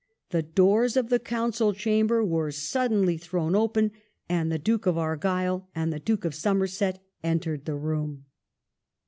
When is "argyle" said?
4.97-5.69